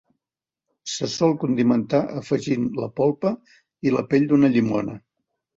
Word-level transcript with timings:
Se 0.93 1.09
sol 1.15 1.35
condimentar 1.43 2.01
afegint 2.21 2.65
la 2.79 2.89
polpa 3.01 3.35
i 3.89 3.97
la 3.99 4.05
pell 4.15 4.29
d'una 4.33 4.53
llimona. 4.57 4.99